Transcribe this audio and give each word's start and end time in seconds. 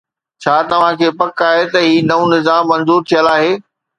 ڇا 0.43 0.53
توهان 0.69 0.93
کي 1.01 1.09
پڪ 1.19 1.43
آهي 1.49 1.67
ته 1.73 1.79
هي 1.89 1.93
نئون 2.13 2.27
نظام 2.37 2.61
منظور 2.71 2.99
ٿيل 3.13 3.33
آهي؟ 3.37 3.51